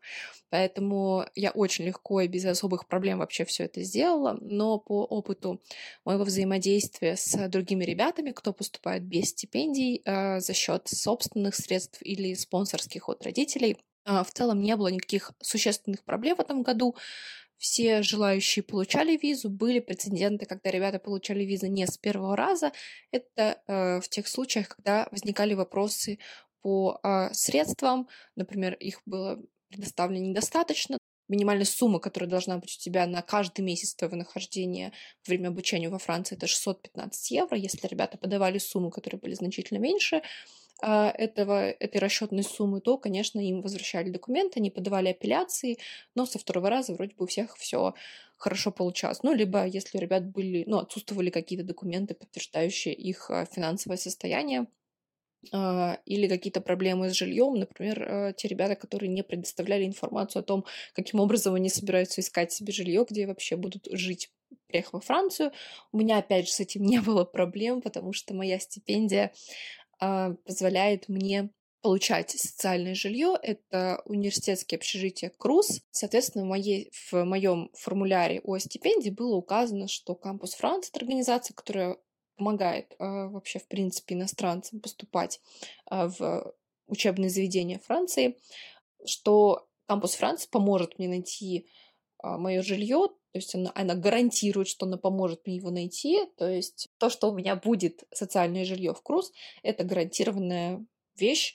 [0.49, 5.61] Поэтому я очень легко и без особых проблем вообще все это сделала, но по опыту
[6.07, 12.33] моего взаимодействия с другими ребятами, кто поступает без стипендий э, за счет собственных средств или
[12.33, 16.97] спонсорских от родителей, в целом не было никаких существенных проблем в этом году
[17.61, 19.51] все желающие получали визу.
[19.51, 22.73] Были прецеденты, когда ребята получали визу не с первого раза.
[23.12, 26.18] Это э, в тех случаях, когда возникали вопросы
[26.62, 30.96] по э, средствам, например, их было предоставлено недостаточно,
[31.31, 34.93] минимальная сумма, которая должна быть у тебя на каждый месяц твоего нахождения
[35.27, 37.57] во время обучения во Франции, это 615 евро.
[37.57, 40.23] Если ребята подавали сумму, которые были значительно меньше,
[40.83, 45.79] а, этого, этой расчетной суммы, то, конечно, им возвращали документы, они подавали апелляции,
[46.14, 47.95] но со второго раза вроде бы у всех все
[48.37, 49.23] хорошо получалось.
[49.23, 54.66] Ну, либо если у ребят были, ну, отсутствовали какие-то документы, подтверждающие их а, финансовое состояние,
[55.42, 61.20] или какие-то проблемы с жильем, например, те ребята, которые не предоставляли информацию о том, каким
[61.20, 64.31] образом они собираются искать себе жилье, где вообще будут жить
[64.66, 65.53] приехав во Францию.
[65.92, 69.33] У меня, опять же, с этим не было проблем, потому что моя стипендия
[69.98, 71.50] а, позволяет мне
[71.83, 73.38] получать социальное жилье.
[73.42, 75.81] Это университетское общежитие КРУЗ.
[75.90, 81.55] Соответственно, в, моей, в моем формуляре о стипендии было указано, что Кампус Франц— это организация,
[81.55, 81.96] которая
[82.40, 85.40] помогает э, вообще, в принципе, иностранцам поступать
[85.90, 86.55] э, в
[86.87, 88.38] учебные заведения Франции,
[89.05, 91.66] что Кампус Франц поможет мне найти
[92.22, 96.18] э, мое жилье, то есть она, она гарантирует, что она поможет мне его найти.
[96.38, 100.85] То есть то, что у меня будет социальное жилье в Круз, это гарантированная
[101.16, 101.55] вещь,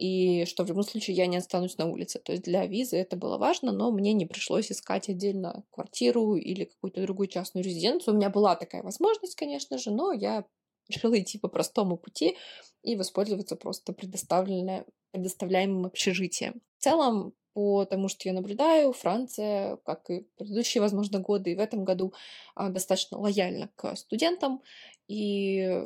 [0.00, 2.18] и что в любом случае я не останусь на улице.
[2.20, 6.64] То есть для визы это было важно, но мне не пришлось искать отдельно квартиру или
[6.64, 8.14] какую-то другую частную резиденцию.
[8.14, 10.46] У меня была такая возможность, конечно же, но я
[10.88, 12.38] решила идти по простому пути
[12.82, 16.62] и воспользоваться просто предоставленным общежитием.
[16.78, 21.60] В целом, по тому, что я наблюдаю, Франция, как и предыдущие, возможно, годы, и в
[21.60, 22.14] этом году
[22.54, 24.62] а, достаточно лояльна к студентам,
[25.08, 25.82] и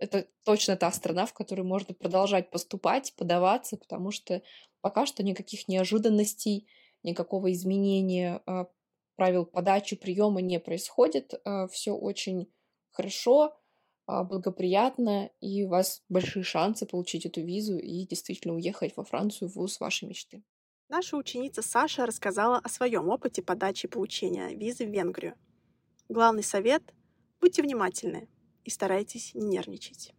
[0.00, 4.42] это точно та страна, в которую можно продолжать поступать, подаваться, потому что
[4.80, 6.66] пока что никаких неожиданностей,
[7.02, 8.66] никакого изменения а,
[9.16, 11.34] правил подачи, приема не происходит.
[11.44, 12.50] А, Все очень
[12.90, 13.56] хорошо,
[14.06, 19.54] благоприятно, и у вас большие шансы получить эту визу и действительно уехать во Францию в
[19.54, 20.42] вуз вашей мечты.
[20.88, 25.36] Наша ученица Саша рассказала о своем опыте подачи и получения визы в Венгрию.
[26.08, 26.82] Главный совет–
[27.40, 28.28] будьте внимательны
[28.64, 30.14] и старайтесь не нервничать.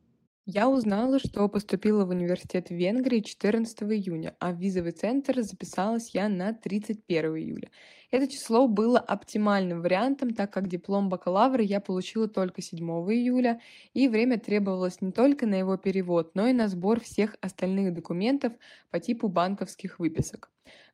[0.48, 6.16] Я узнала, что поступила в университет в Венгрии 14 июня, а в визовый центр записалась
[6.16, 7.70] я на 31 июля.
[8.10, 13.62] Это число было оптимальным вариантом, так как диплом бакалавра я получила только 7 июля,
[13.94, 18.52] и время требовалось не только на его перевод, но и на сбор всех остальных документов
[18.90, 20.50] по типу банковских выписок.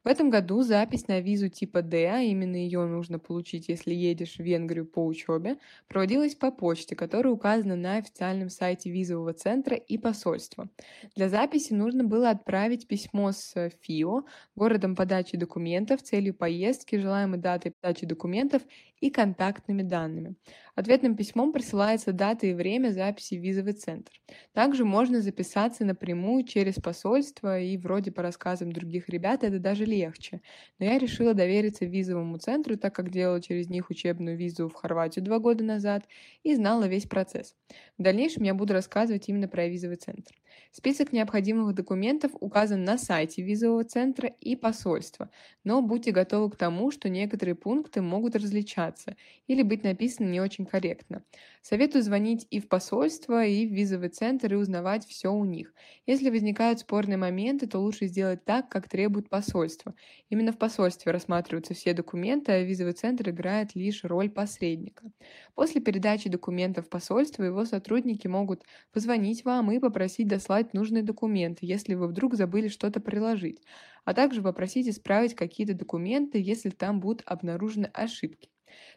[0.08, 4.38] В этом году запись на визу типа D, а именно ее нужно получить, если едешь
[4.38, 5.58] в Венгрию по учебе,
[5.90, 10.70] проводилась по почте, которая указана на официальном сайте визового центра и посольства.
[11.18, 14.24] Для записи нужно было отправить письмо с ФИО,
[14.56, 18.62] городом подачи документов, целью поездки, желаемой датой подачи документов
[19.00, 20.36] и контактными данными.
[20.76, 24.12] Ответным письмом присылается дата и время записи в визовый центр.
[24.54, 30.42] Также можно записаться напрямую через посольство, и вроде по рассказам других ребят это даже легче.
[30.80, 35.24] Но я решила довериться визовому центру, так как делала через них учебную визу в Хорватию
[35.26, 36.08] два года назад
[36.44, 37.56] и знала весь процесс.
[37.98, 40.34] В дальнейшем я буду рассказывать именно про визовый центр.
[40.72, 45.30] Список необходимых документов указан на сайте визового центра и посольства,
[45.64, 49.16] но будьте готовы к тому, что некоторые пункты могут различаться
[49.48, 51.24] или быть написаны не очень корректно.
[51.62, 55.74] Советую звонить и в посольство, и в визовый центр и узнавать все у них.
[56.06, 59.94] Если возникают спорные моменты, то лучше сделать так, как требует посольство.
[60.30, 65.12] Именно в посольстве рассматриваются все документы, а визовый центр играет лишь роль посредника.
[65.56, 71.66] После передачи документов в посольство его сотрудники могут позвонить вам и попросить дослать нужные документы,
[71.66, 73.62] если вы вдруг забыли что-то приложить,
[74.06, 78.50] а также попросить исправить какие-то документы, если там будут обнаружены ошибки.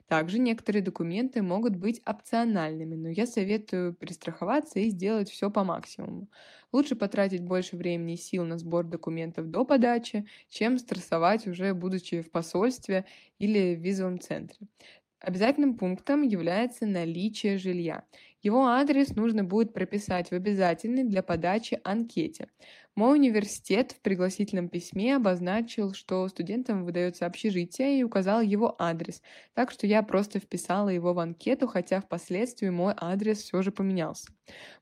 [0.08, 6.28] Также некоторые документы могут быть опциональными, но я советую перестраховаться и сделать все по максимуму.
[6.72, 12.22] Лучше потратить больше времени и сил на сбор документов до подачи, чем стрессовать уже будучи
[12.22, 13.06] в посольстве
[13.38, 14.66] или в визовом центре.
[15.20, 18.04] Обязательным пунктом является наличие жилья.
[18.42, 22.48] Его адрес нужно будет прописать в обязательной для подачи анкете.
[22.96, 29.22] Мой университет в пригласительном письме обозначил, что студентам выдается общежитие и указал его адрес,
[29.54, 34.32] так что я просто вписала его в анкету, хотя впоследствии мой адрес все же поменялся.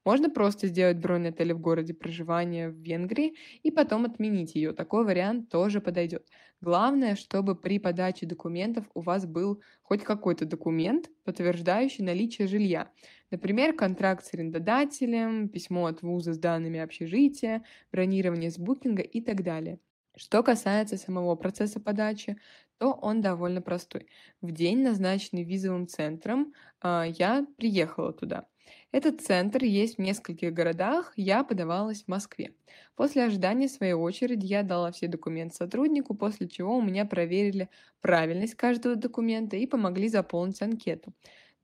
[0.05, 4.73] Можно просто сделать бронь отеля в городе проживания в Венгрии и потом отменить ее.
[4.73, 6.27] Такой вариант тоже подойдет.
[6.61, 12.91] Главное, чтобы при подаче документов у вас был хоть какой-то документ, подтверждающий наличие жилья.
[13.31, 19.43] Например, контракт с арендодателем, письмо от вуза с данными общежития, бронирование с букинга и так
[19.43, 19.79] далее.
[20.17, 22.39] Что касается самого процесса подачи,
[22.79, 24.07] то он довольно простой.
[24.41, 28.47] В день, назначенный визовым центром, а, я приехала туда.
[28.93, 32.53] Этот центр есть в нескольких городах, я подавалась в Москве.
[32.97, 37.69] После ожидания своей очереди я дала все документы сотруднику, после чего у меня проверили
[38.01, 41.13] правильность каждого документа и помогли заполнить анкету.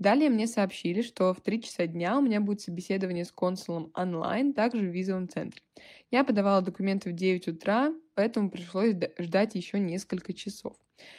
[0.05, 4.53] Далее мне сообщили, что в 3 часа дня у меня будет собеседование с консулом онлайн,
[4.53, 5.62] также в визовом центре.
[6.11, 10.77] Я подавала документы в 9 утра, поэтому пришлось ждать еще несколько часов.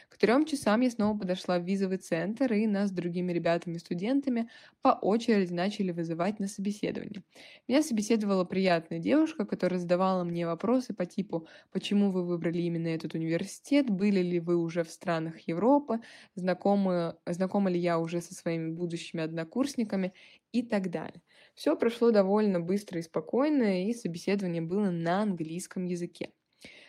[0.10, 4.49] К трем часам я снова подошла в визовый центр, и нас с другими ребятами-студентами
[4.81, 7.23] по очереди начали вызывать на собеседование.
[7.67, 13.13] Меня собеседовала приятная девушка, которая задавала мне вопросы по типу «Почему вы выбрали именно этот
[13.15, 13.89] университет?
[13.89, 15.99] Были ли вы уже в странах Европы?
[16.36, 20.13] Знакомы, знакома ли я уже со своими будущими однокурсниками?»
[20.51, 21.21] и так далее.
[21.53, 26.31] Все прошло довольно быстро и спокойно, и собеседование было на английском языке.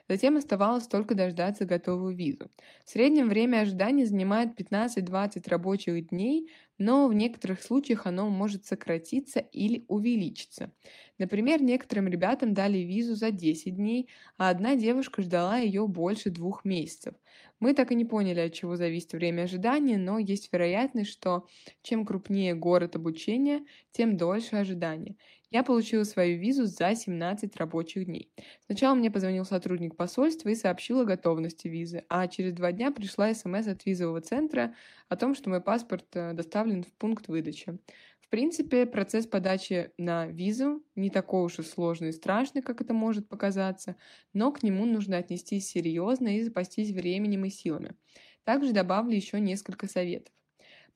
[0.09, 2.51] Затем оставалось только дождаться готовую визу.
[2.85, 9.41] В среднем время ожидания занимает 15-20 рабочих дней, но в некоторых случаях оно может сократиться
[9.41, 10.73] или увеличиться.
[11.19, 16.65] Например, некоторым ребятам дали визу за 10 дней, а одна девушка ждала ее больше двух
[16.65, 17.15] месяцев.
[17.59, 21.47] Мы так и не поняли, от чего зависит время ожидания, но есть вероятность, что
[21.83, 25.17] чем крупнее город обучения, тем дольше ожидание.
[25.51, 28.33] Я получила свою визу за 17 рабочих дней.
[28.67, 33.33] Сначала мне позвонил сотрудник посольства и сообщил о готовности визы, а через два дня пришла
[33.33, 34.75] смс от визового центра
[35.09, 37.79] о том, что мой паспорт э, доставлен в пункт выдачи.
[38.21, 42.93] В принципе, процесс подачи на визу не такой уж и сложный и страшный, как это
[42.93, 43.95] может показаться,
[44.33, 47.95] но к нему нужно отнестись серьезно и запастись временем и силами.
[48.43, 50.35] Также добавлю еще несколько советов.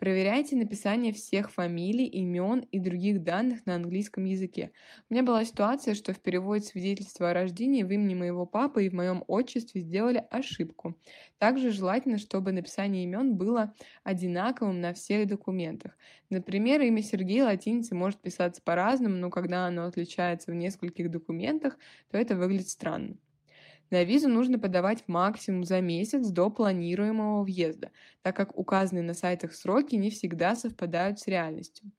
[0.01, 4.73] Проверяйте написание всех фамилий, имен и других данных на английском языке.
[5.11, 8.89] У меня была ситуация, что в переводе свидетельства о рождении в имени моего папы и
[8.89, 10.99] в моем отчестве сделали ошибку.
[11.37, 15.99] Также желательно, чтобы написание имен было одинаковым на всех документах.
[16.31, 21.79] Например, имя Сергей латиницей может писаться по-разному, но когда оно отличается в нескольких документах,
[22.11, 23.19] то это выглядит странно.
[23.91, 27.91] На визу нужно подавать максимум за месяц до планируемого въезда,
[28.23, 31.91] так как указанные на сайтах сроки не всегда совпадают с реальностью.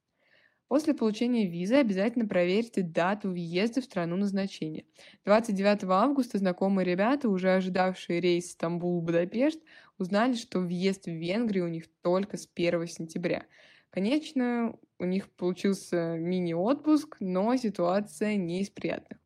[0.69, 4.85] После получения визы обязательно проверьте дату въезда в страну назначения.
[5.25, 9.59] 29 августа знакомые ребята, уже ожидавшие рейс Стамбул-Будапешт,
[9.97, 13.47] узнали, что въезд в Венгрию у них только с 1 сентября.
[13.89, 19.20] Конечно, у них получился мини-отпуск, но ситуация не из приятных.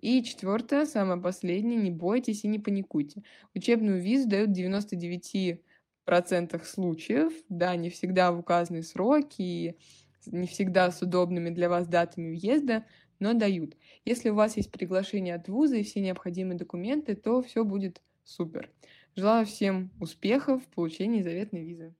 [0.00, 3.22] И четвертое, самое последнее, не бойтесь и не паникуйте.
[3.54, 5.60] Учебную визу дают в 99%
[6.64, 9.76] случаев, да, не всегда в указанные сроки
[10.26, 12.84] не всегда с удобными для вас датами въезда,
[13.18, 13.76] но дают.
[14.04, 18.70] Если у вас есть приглашение от вуза и все необходимые документы, то все будет супер.
[19.14, 21.94] Желаю всем успехов в получении заветной визы.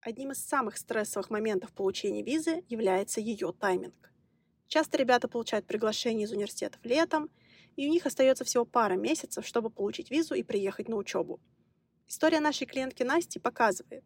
[0.00, 4.12] Одним из самых стрессовых моментов получения визы является ее тайминг.
[4.66, 7.28] Часто ребята получают приглашение из университетов летом,
[7.80, 11.40] и у них остается всего пара месяцев, чтобы получить визу и приехать на учебу.
[12.08, 14.04] История нашей клиентки Насти показывает,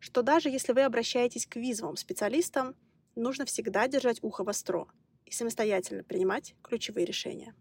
[0.00, 2.74] что даже если вы обращаетесь к визовым специалистам,
[3.14, 4.88] нужно всегда держать ухо востро
[5.24, 7.54] и самостоятельно принимать ключевые решения.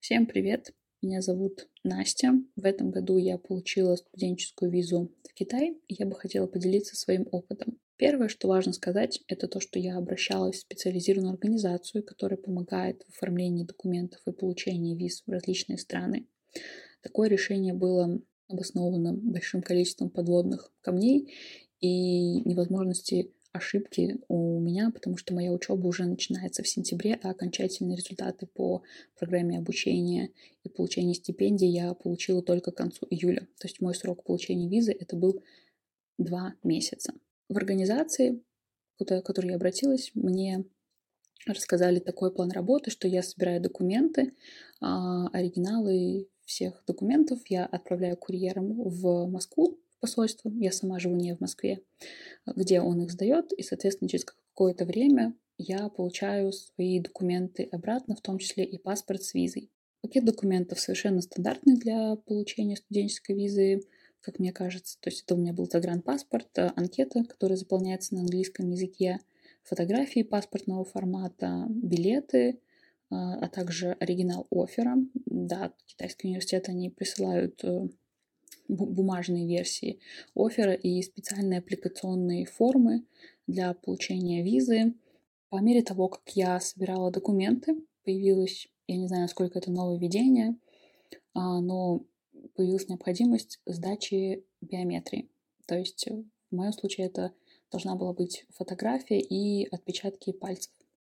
[0.00, 0.74] Всем привет!
[1.00, 2.32] Меня зовут Настя.
[2.54, 7.26] В этом году я получила студенческую визу в Китай, и я бы хотела поделиться своим
[7.32, 7.78] опытом.
[8.04, 13.14] Первое, что важно сказать, это то, что я обращалась в специализированную организацию, которая помогает в
[13.14, 16.26] оформлении документов и получении виз в различные страны.
[17.00, 21.32] Такое решение было обосновано большим количеством подводных камней
[21.80, 27.96] и невозможности ошибки у меня, потому что моя учеба уже начинается в сентябре, а окончательные
[27.96, 28.82] результаты по
[29.18, 30.28] программе обучения
[30.62, 33.48] и получения стипендий я получила только к концу июля.
[33.58, 35.42] То есть мой срок получения визы это был
[36.18, 37.14] два месяца.
[37.48, 38.42] В организации,
[38.98, 40.64] к которой я обратилась, мне
[41.46, 44.34] рассказали такой план работы, что я собираю документы,
[44.80, 51.40] а, оригиналы всех документов я отправляю курьером в Москву, посольство, я сама живу не в
[51.40, 51.82] Москве,
[52.46, 58.20] где он их сдает, и, соответственно, через какое-то время я получаю свои документы обратно, в
[58.20, 59.70] том числе и паспорт с визой.
[60.02, 63.80] Пакет документов совершенно стандартный для получения студенческой визы,
[64.24, 64.98] как мне кажется.
[65.00, 69.20] То есть это у меня был загранпаспорт, анкета, которая заполняется на английском языке,
[69.62, 72.60] фотографии паспортного формата, билеты,
[73.10, 74.96] а, а также оригинал оффера.
[75.26, 77.88] Да, китайские университеты, они присылают э,
[78.68, 80.00] бумажные версии
[80.34, 83.04] оффера и специальные аппликационные формы
[83.46, 84.94] для получения визы.
[85.50, 90.56] По мере того, как я собирала документы, появилось, я не знаю, насколько это нововведение,
[91.34, 92.04] а, но
[92.54, 95.28] появилась необходимость сдачи биометрии.
[95.66, 96.06] То есть
[96.50, 97.32] в моем случае это
[97.70, 100.72] должна была быть фотография и отпечатки пальцев.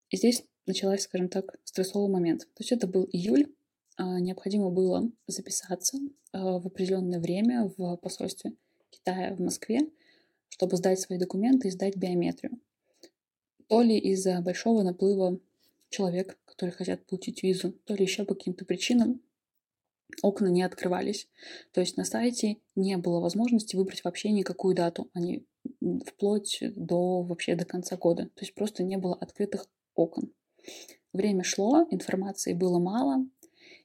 [0.09, 2.41] И здесь началась, скажем так, стрессовый момент.
[2.41, 3.53] То есть это был июль,
[3.97, 5.97] а, необходимо было записаться
[6.31, 8.53] а, в определенное время в посольстве
[8.89, 9.81] Китая в Москве,
[10.49, 12.59] чтобы сдать свои документы и сдать биометрию.
[13.67, 15.39] То ли из-за большого наплыва
[15.89, 19.21] человек, которые хотят получить визу, то ли еще по каким-то причинам
[20.21, 21.27] окна не открывались.
[21.71, 25.45] То есть на сайте не было возможности выбрать вообще никакую дату, они
[26.05, 28.25] вплоть до вообще до конца года.
[28.35, 30.31] То есть просто не было открытых окон.
[31.13, 33.25] Время шло, информации было мало,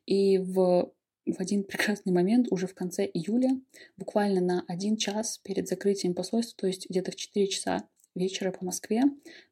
[0.06, 0.92] и в,
[1.26, 3.60] в один прекрасный момент, уже в конце июля,
[3.96, 8.64] буквально на один час перед закрытием посольства, то есть где-то в 4 часа вечера по
[8.64, 9.02] Москве,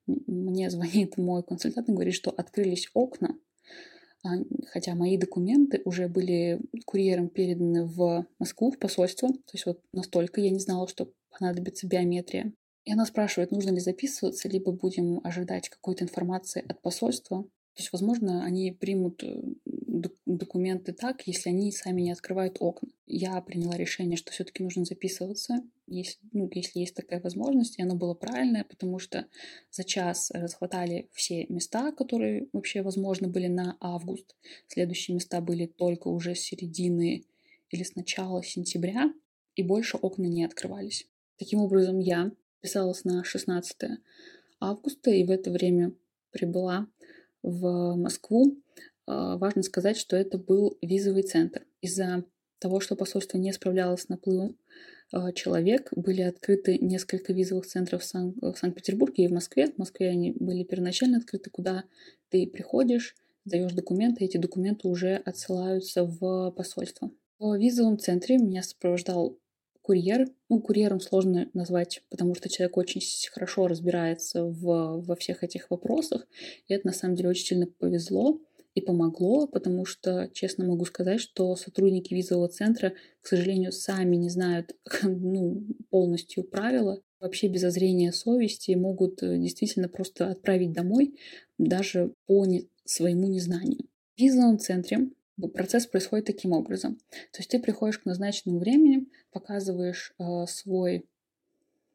[0.07, 3.39] мне звонит мой консультант и говорит, что открылись окна,
[4.71, 9.29] хотя мои документы уже были курьером переданы в Москву, в посольство.
[9.29, 12.53] То есть вот настолько я не знала, что понадобится биометрия.
[12.85, 17.45] И она спрашивает, нужно ли записываться, либо будем ожидать какой-то информации от посольства.
[17.75, 19.41] То есть, возможно, они примут э,
[20.27, 22.91] документы так, если они сами не открывают окна.
[23.07, 27.95] Я приняла решение, что все-таки нужно записываться, если, ну, если есть такая возможность, и оно
[27.95, 29.27] было правильное, потому что
[29.71, 34.37] за час расхватали все места, которые вообще возможно были на август.
[34.69, 37.25] Следующие места были только уже с середины
[37.71, 39.13] или с начала сентября,
[39.55, 41.07] и больше окна не открывались.
[41.39, 43.99] Таким образом, я писалась на 16
[44.61, 45.93] августа, и в это время
[46.31, 46.87] прибыла
[47.43, 48.57] в Москву.
[49.07, 51.67] А, важно сказать, что это был визовый центр.
[51.81, 52.25] Из-за
[52.59, 54.57] того, что посольство не справлялось с наплывом
[55.13, 59.67] а, человек, были открыты несколько визовых центров в, Сан- в Санкт-Петербурге и в Москве.
[59.67, 61.85] В Москве они были первоначально открыты, куда
[62.31, 67.11] ты приходишь, сдаешь документы, эти документы уже отсылаются в посольство.
[67.39, 69.37] В визовом центре меня сопровождал
[69.83, 70.29] курьер.
[70.49, 76.27] Ну, курьером сложно назвать, потому что человек очень хорошо разбирается в, во всех этих вопросах.
[76.69, 78.41] И это на самом деле очень сильно повезло
[78.75, 84.31] и помогло, потому что, честно могу сказать, что сотрудники визового центра, к сожалению, сами не
[84.31, 91.15] знают ну, полностью правила, вообще без озрения совести могут э, действительно просто отправить домой
[91.59, 93.87] даже по не, своему незнанию.
[94.17, 95.11] В визовом центре
[95.49, 96.97] процесс происходит таким образом.
[97.33, 101.07] То есть ты приходишь к назначенному времени, показываешь э, свой,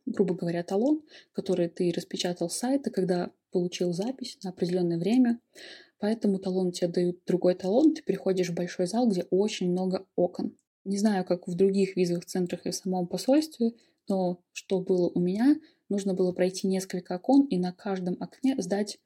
[0.05, 5.39] грубо говоря, талон, который ты распечатал с сайта, когда получил запись на определенное время.
[5.99, 10.05] По этому талону тебе дают другой талон, ты приходишь в большой зал, где очень много
[10.15, 10.55] окон.
[10.85, 13.73] Не знаю, как в других визовых центрах и в самом посольстве,
[14.07, 15.55] но что было у меня,
[15.89, 18.99] нужно было пройти несколько окон и на каждом окне сдать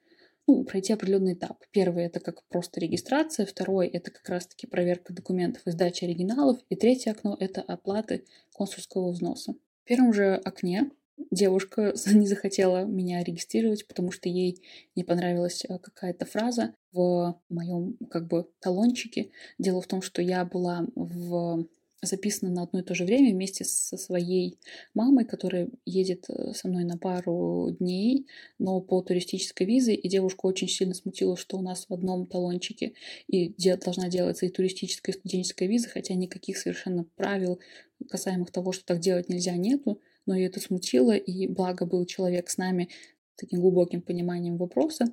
[0.47, 1.63] ну, пройти определенный этап.
[1.71, 6.75] Первый— это как просто регистрация, второй— это как раз-таки проверка документов и сдача оригиналов, и
[6.75, 9.53] третье окно— это оплаты консульского взноса.
[9.83, 10.91] В первом же окне
[11.29, 14.61] девушка не захотела меня регистрировать, потому что ей
[14.95, 19.31] не понравилась э, какая-то фраза в моем как бы талончике.
[19.57, 21.65] Дело в том, что я была в
[22.01, 24.57] записана на одно и то же время вместе со своей
[24.93, 28.27] мамой, которая едет э, со мной на пару дней,
[28.59, 32.93] но по туристической визе, и девушку очень сильно смутило, что у нас в одном талончике
[33.27, 37.59] и должна делаться и туристическая, и студенческая виза, хотя никаких совершенно правил
[38.09, 42.49] касаемых того, что так делать нельзя, нету, но ее это смутило, и благо был человек
[42.49, 42.89] с нами
[43.35, 45.05] с таким глубоким пониманием вопроса,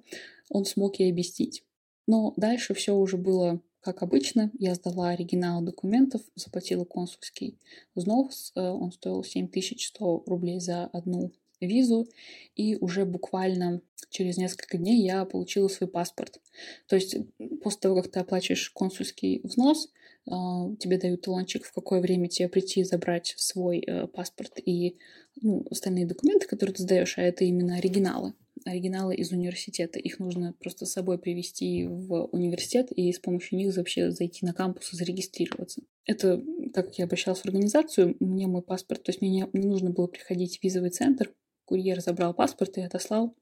[0.49, 1.65] он смог ей объяснить.
[2.07, 7.59] Но дальше все уже было как обычно, я сдала оригинал документов, заплатила консульский
[7.95, 12.09] взнос, э, он стоил 7100 рублей за одну визу,
[12.55, 16.41] и уже буквально через несколько дней я получила свой паспорт.
[16.87, 17.17] То есть
[17.63, 19.89] после того, как ты оплачиваешь консульский взнос,
[20.27, 20.31] э,
[20.79, 24.99] тебе дают талончик, в какое время тебе прийти забрать свой э, паспорт и
[25.41, 28.35] ну, остальные документы, которые ты сдаешь, а это именно оригиналы
[28.71, 29.99] оригиналы из университета.
[29.99, 34.53] Их нужно просто с собой привести в университет и с помощью них вообще зайти на
[34.53, 35.83] кампус и зарегистрироваться.
[36.05, 36.43] Это,
[36.73, 40.07] так как я обращалась в организацию, мне мой паспорт, то есть мне не, нужно было
[40.07, 41.33] приходить в визовый центр,
[41.65, 43.35] курьер забрал паспорт и отослал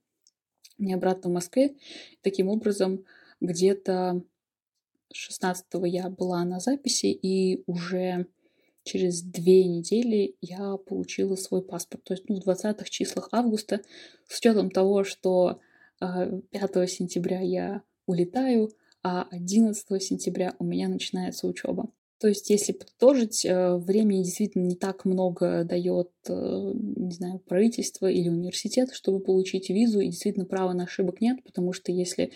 [0.79, 1.74] мне обратно в Москве.
[2.22, 3.05] Таким образом,
[3.41, 4.22] где-то
[5.12, 8.27] 16 я была на записи, и уже
[8.87, 12.05] через две недели я получила свой паспорт.
[12.05, 13.82] То есть ну, в 20-х числах августа,
[14.28, 15.61] с учетом того, что
[15.99, 18.70] 5 а, сентября я улетаю,
[19.03, 21.91] а 11 сентября у меня начинается учеба.
[22.19, 28.07] То есть, если подытожить, э, времени действительно не так много дает, э, не знаю, правительство
[28.07, 32.33] или университет, чтобы получить визу, и действительно права на ошибок нет, потому что если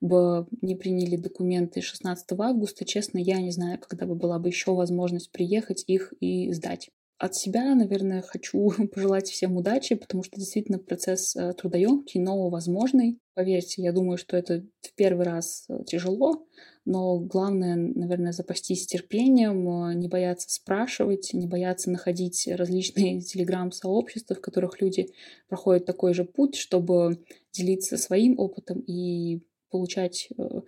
[0.00, 4.72] бы не приняли документы 16 августа, честно, я не знаю, когда бы была бы еще
[4.72, 6.90] возможность приехать их и сдать.
[7.18, 13.18] От себя, наверное, хочу пожелать всем удачи, потому что действительно процесс э, трудоемкий, но возможный.
[13.34, 16.46] Поверьте, я думаю, что это в первый раз тяжело,
[16.84, 24.40] но главное, наверное, запастись терпением, э, не бояться спрашивать, не бояться находить различные телеграм-сообщества, в
[24.40, 25.08] которых люди
[25.48, 29.40] проходят такой же путь, чтобы делиться своим опытом и
[29.70, 30.60] получать э,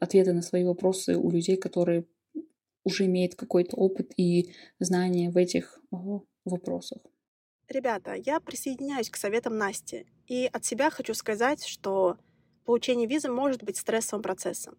[0.00, 2.04] ответы на свои вопросы у людей, которые
[2.84, 5.78] уже имеют какой-то опыт и знания в этих
[6.44, 7.02] вопросах.
[7.68, 10.06] Ребята, я присоединяюсь к советам Насти.
[10.26, 12.16] И от себя хочу сказать, что
[12.64, 14.78] получение визы может быть стрессовым процессом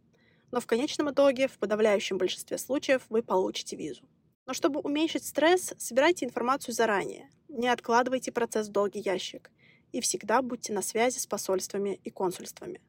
[0.51, 4.03] но в конечном итоге, в подавляющем большинстве случаев, вы получите визу.
[4.45, 9.51] Но чтобы уменьшить стресс, собирайте информацию заранее, не откладывайте процесс в долгий ящик
[9.91, 12.81] и всегда будьте на связи с посольствами и консульствами.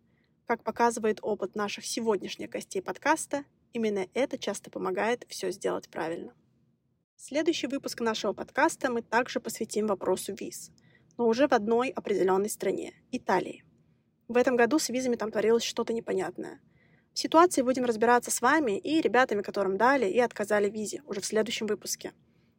[0.47, 6.35] Как показывает опыт наших сегодняшних гостей подкаста, именно это часто помогает все сделать правильно.
[7.17, 10.71] Следующий выпуск нашего подкаста мы также посвятим вопросу виз,
[11.19, 13.65] но уже в одной определенной стране– Италии.
[14.29, 16.61] В этом году с визами там творилось что-то непонятное–
[17.13, 21.27] в ситуации будем разбираться с вами и ребятами, которым дали и отказали визе уже в
[21.27, 22.13] следующем выпуске.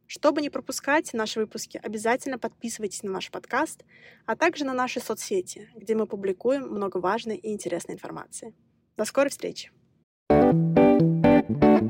[0.06, 3.82] Чтобы не пропускать наши выпуски, обязательно подписывайтесь на наш подкаст,
[4.26, 8.54] а также на наши соцсети, где мы публикуем много важной и интересной информации.
[8.98, 9.72] До скорой встречи!
[10.52, 11.81] Música